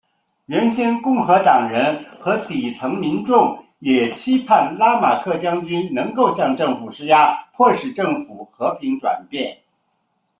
[0.47, 9.59] 原先共和党人和底层民众也期盼拉马克将军能够向政府施压迫使政府和平转变。